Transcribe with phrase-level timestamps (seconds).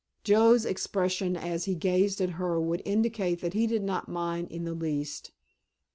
[0.23, 4.63] Joe's expression as he gazed at her would indicate that he did not mind in
[4.63, 5.31] the least.